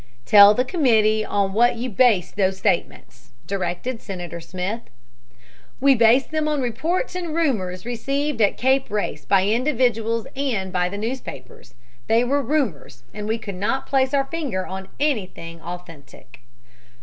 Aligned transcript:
"Tell 0.25 0.55
the 0.55 0.65
committee 0.65 1.23
on 1.23 1.53
what 1.53 1.75
you 1.75 1.87
based 1.87 2.35
those 2.35 2.57
statements," 2.57 3.33
directed 3.45 4.01
Senator 4.01 4.41
Smith. 4.41 4.81
"We 5.79 5.93
based 5.93 6.31
them 6.31 6.47
on 6.47 6.59
reports 6.59 7.13
and 7.13 7.35
rumors 7.35 7.85
received 7.85 8.41
at 8.41 8.57
Cape 8.57 8.89
Race 8.89 9.25
by 9.25 9.45
individuals 9.45 10.25
and 10.35 10.73
by 10.73 10.89
the 10.89 10.97
newspapers. 10.97 11.75
They 12.07 12.23
were 12.23 12.41
rumors, 12.41 13.03
and 13.13 13.27
we 13.27 13.37
could 13.37 13.53
not 13.53 13.85
place 13.85 14.11
our 14.11 14.25
finger 14.25 14.65
on 14.65 14.87
anything 14.99 15.61
authentic." 15.61 16.39